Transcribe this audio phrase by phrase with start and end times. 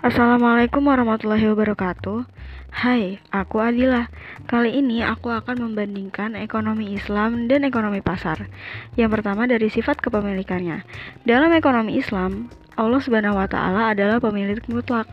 [0.00, 2.24] Assalamualaikum warahmatullahi wabarakatuh.
[2.72, 4.08] Hai, aku Adila.
[4.48, 8.48] Kali ini aku akan membandingkan ekonomi Islam dan ekonomi pasar.
[8.96, 10.88] Yang pertama dari sifat kepemilikannya.
[11.28, 12.48] Dalam ekonomi Islam,
[12.80, 15.04] Allah Subhanahu wa taala adalah pemilik mutlak.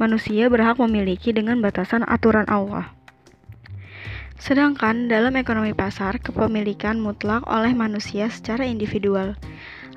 [0.00, 2.96] Manusia berhak memiliki dengan batasan aturan Allah.
[4.40, 9.36] Sedangkan dalam ekonomi pasar, kepemilikan mutlak oleh manusia secara individual.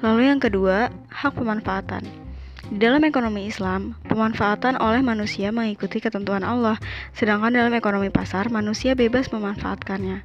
[0.03, 2.22] Lalu yang kedua, hak pemanfaatan.
[2.71, 6.79] Di dalam ekonomi Islam, pemanfaatan oleh manusia mengikuti ketentuan Allah,
[7.11, 10.23] sedangkan dalam ekonomi pasar, manusia bebas memanfaatkannya.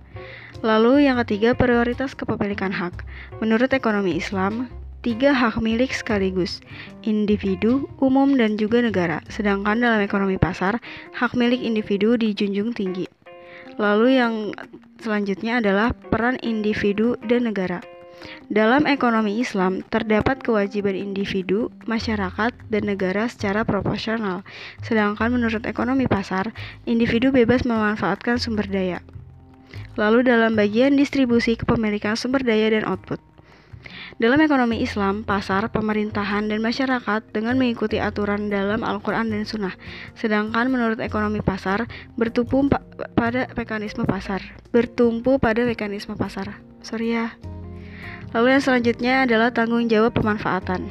[0.63, 3.03] Lalu yang ketiga, prioritas kepemilikan hak.
[3.43, 4.71] Menurut ekonomi Islam,
[5.03, 6.63] tiga hak milik sekaligus,
[7.03, 9.19] individu, umum, dan juga negara.
[9.27, 10.79] Sedangkan dalam ekonomi pasar,
[11.19, 13.11] hak milik individu dijunjung tinggi.
[13.83, 14.35] Lalu yang
[15.03, 17.83] selanjutnya adalah peran individu dan negara.
[18.49, 24.41] Dalam ekonomi Islam, terdapat kewajiban individu, masyarakat, dan negara secara proporsional.
[24.81, 26.57] Sedangkan menurut ekonomi pasar,
[26.89, 29.05] individu bebas memanfaatkan sumber daya.
[30.01, 33.21] Lalu dalam bagian distribusi kepemilikan sumber daya dan output.
[34.19, 39.75] Dalam ekonomi Islam, pasar, pemerintahan, dan masyarakat dengan mengikuti aturan dalam Al-Quran dan Sunnah.
[40.19, 41.87] Sedangkan menurut ekonomi pasar,
[42.19, 42.83] bertumpu pa
[43.15, 44.43] pada mekanisme pasar.
[44.75, 46.59] Bertumpu pada mekanisme pasar.
[46.83, 47.35] Sorry ya.
[48.37, 50.85] Lalu yang selanjutnya adalah tanggung jawab pemanfaatan.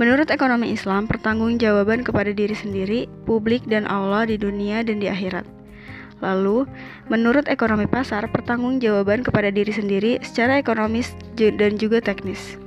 [0.00, 5.44] Menurut ekonomi Islam, pertanggungjawaban kepada diri sendiri, publik, dan Allah di dunia dan di akhirat.
[6.24, 6.68] Lalu,
[7.08, 12.60] menurut ekonomi pasar, pertanggungjawaban kepada diri sendiri secara ekonomis dan juga teknis.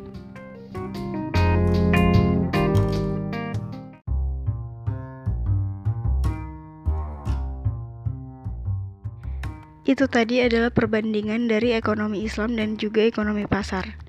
[9.83, 13.99] Itu tadi adalah perbandingan dari ekonomi Islam dan juga ekonomi pasar.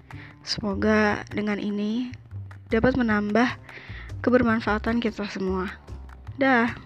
[0.46, 2.14] Semoga dengan ini
[2.70, 3.58] dapat menambah
[4.22, 5.74] kebermanfaatan kita semua.
[6.38, 6.83] Dah.